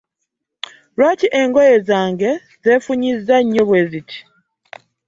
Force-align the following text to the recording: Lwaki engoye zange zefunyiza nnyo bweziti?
Lwaki 0.97 1.27
engoye 1.39 1.75
zange 1.87 2.29
zefunyiza 2.63 3.35
nnyo 3.41 3.63
bweziti? 3.67 4.17